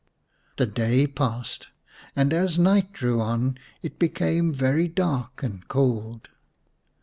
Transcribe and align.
The 0.57 0.65
day 0.65 1.05
passed, 1.05 1.67
and 2.15 2.33
as 2.33 2.57
night 2.57 2.91
drew 2.91 3.21
on 3.21 3.59
it 3.83 3.99
became 3.99 4.51
very 4.51 4.87
dark 4.87 5.43
and 5.43 5.67
cold. 5.67 6.29